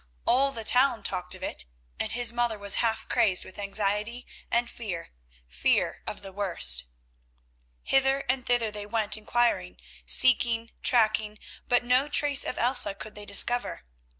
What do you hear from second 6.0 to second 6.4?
of the